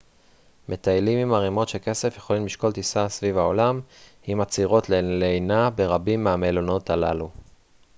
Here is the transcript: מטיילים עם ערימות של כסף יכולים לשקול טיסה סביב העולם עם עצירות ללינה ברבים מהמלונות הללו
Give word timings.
מטיילים 0.69 1.19
עם 1.19 1.33
ערימות 1.33 1.69
של 1.69 1.79
כסף 1.79 2.13
יכולים 2.17 2.45
לשקול 2.45 2.71
טיסה 2.71 3.09
סביב 3.09 3.37
העולם 3.37 3.79
עם 4.23 4.41
עצירות 4.41 4.89
ללינה 4.89 5.69
ברבים 5.69 6.23
מהמלונות 6.23 6.89
הללו 6.89 7.29